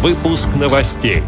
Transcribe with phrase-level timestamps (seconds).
[0.00, 1.24] Выпуск новостей.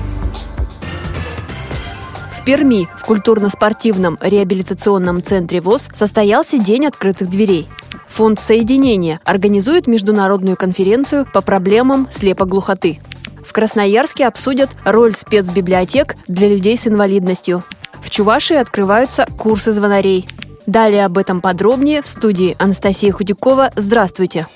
[2.31, 7.69] В Перми в культурно-спортивном реабилитационном центре ВОЗ состоялся День открытых дверей.
[8.07, 13.01] Фонд соединения организует международную конференцию по проблемам слепоглухоты.
[13.45, 17.65] В Красноярске обсудят роль спецбиблиотек для людей с инвалидностью.
[18.01, 20.29] В Чувашии открываются курсы звонарей.
[20.67, 23.73] Далее об этом подробнее в студии Анастасия Худякова.
[23.75, 24.47] Здравствуйте!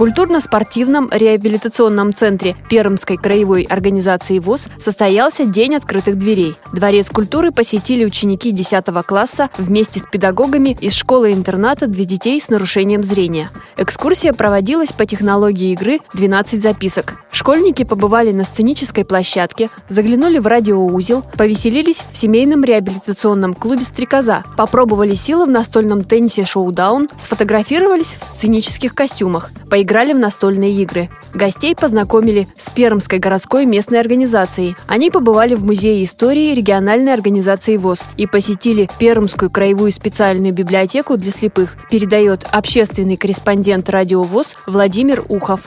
[0.00, 6.54] Культурно-спортивном реабилитационном центре Пермской краевой организации ВОЗ состоялся День открытых дверей.
[6.72, 13.04] Дворец культуры посетили ученики 10 класса вместе с педагогами из школы-интерната для детей с нарушением
[13.04, 13.50] зрения.
[13.76, 17.16] Экскурсия проводилась по технологии игры «12 записок».
[17.30, 25.14] Школьники побывали на сценической площадке, заглянули в радиоузел, повеселились в семейном реабилитационном клубе «Стрекоза», попробовали
[25.14, 31.10] силы в настольном теннисе «Шоудаун», сфотографировались в сценических костюмах, поиграли играли в настольные игры.
[31.34, 34.76] Гостей познакомили с Пермской городской местной организацией.
[34.86, 41.32] Они побывали в Музее истории региональной организации ВОЗ и посетили Пермскую краевую специальную библиотеку для
[41.32, 45.60] слепых, передает общественный корреспондент радио ВОЗ Владимир Ухов.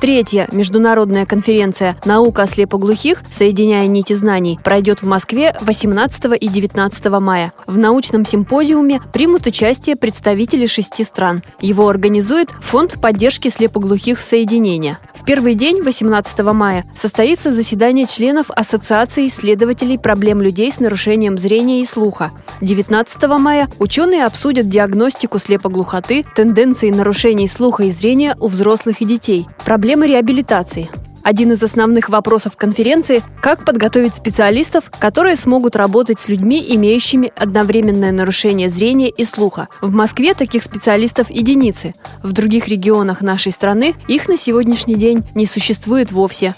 [0.00, 3.22] Третья международная конференция «Наука о слепоглухих.
[3.30, 7.52] Соединяя нити знаний» пройдет в Москве 18 и 19 мая.
[7.66, 11.42] В научном симпозиуме примут участие представители шести стран.
[11.60, 19.98] Его организует Фонд поддержки слепоглухих соединения первый день, 18 мая, состоится заседание членов Ассоциации исследователей
[19.98, 22.30] проблем людей с нарушением зрения и слуха.
[22.60, 29.46] 19 мая ученые обсудят диагностику слепоглухоты, тенденции нарушений слуха и зрения у взрослых и детей,
[29.64, 30.88] проблемы реабилитации.
[31.22, 38.12] Один из основных вопросов конференции– как подготовить специалистов, которые смогут работать с людьми, имеющими одновременное
[38.12, 39.66] нарушение зрения и слуха.
[39.80, 41.94] В Москве таких специалистов единицы.
[42.22, 46.54] В других регионах нашей страны их на сегодняшний день не существует вовсе.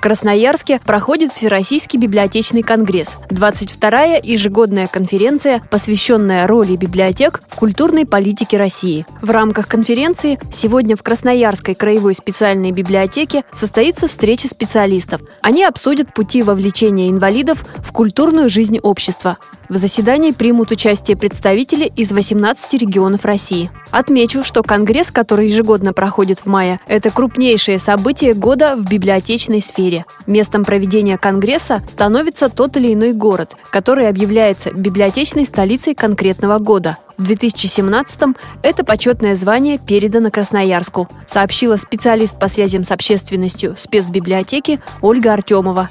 [0.00, 8.56] В Красноярске проходит Всероссийский библиотечный конгресс, 22-я ежегодная конференция, посвященная роли библиотек в культурной политике
[8.56, 9.04] России.
[9.20, 15.20] В рамках конференции сегодня в Красноярской краевой специальной библиотеке состоится встреча специалистов.
[15.42, 19.36] Они обсудят пути вовлечения инвалидов в культурную жизнь общества.
[19.70, 23.70] В заседании примут участие представители из 18 регионов России.
[23.92, 30.06] Отмечу, что Конгресс, который ежегодно проходит в мае, это крупнейшее событие года в библиотечной сфере.
[30.26, 36.98] Местом проведения Конгресса становится тот или иной город, который объявляется библиотечной столицей конкретного года.
[37.16, 45.32] В 2017-м это почетное звание передано Красноярску, сообщила специалист по связям с общественностью спецбиблиотеки Ольга
[45.34, 45.90] Артемова.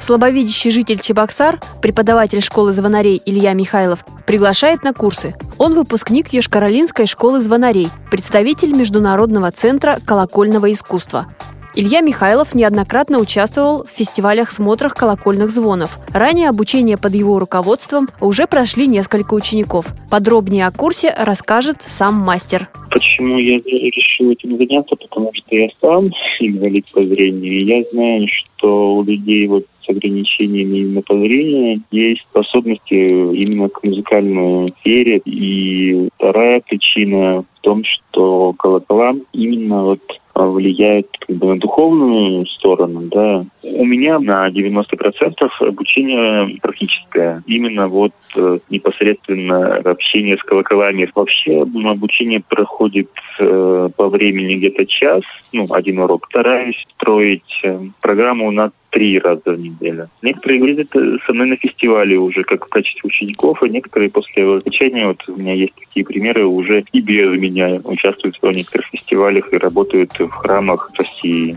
[0.00, 5.34] Слабовидящий житель Чебоксар, преподаватель школы звонарей Илья Михайлов, приглашает на курсы.
[5.58, 11.26] Он выпускник Ешкаролинской школы звонарей, представитель Международного центра колокольного искусства.
[11.74, 15.98] Илья Михайлов неоднократно участвовал в фестивалях-смотрах колокольных звонов.
[16.12, 19.86] Ранее обучение под его руководством уже прошли несколько учеников.
[20.10, 22.68] Подробнее о курсе расскажет сам мастер.
[22.90, 24.96] Почему я решил этим заняться?
[24.96, 27.64] Потому что я сам инвалид по зрению.
[27.64, 35.20] Я знаю, что у людей вот с ограничениями зрению есть способности именно к музыкальной сфере.
[35.24, 40.00] И вторая причина в том, что колокола именно вот
[40.34, 43.44] влияет как бы, на духовную сторону, да.
[43.62, 47.42] У меня на 90% обучение практическое.
[47.46, 51.10] Именно вот э, непосредственно общение с колоколами.
[51.14, 56.26] Вообще обучение проходит э, по времени где-то час, ну, один урок.
[56.30, 60.08] Стараюсь строить э, программу на три раза в неделю.
[60.22, 60.90] Некоторые ездят
[61.26, 65.36] со мной на фестивале уже как в качестве учеников, а некоторые после окончания, вот у
[65.36, 70.28] меня есть такие примеры, уже и без меня участвуют в некоторых фестивалях и работают в
[70.30, 71.56] храмах России.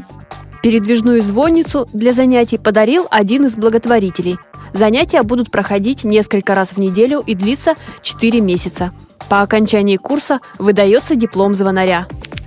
[0.62, 4.38] Передвижную звонницу для занятий подарил один из благотворителей.
[4.72, 8.92] Занятия будут проходить несколько раз в неделю и длиться 4 месяца.
[9.30, 12.08] По окончании курса выдается диплом звонаря.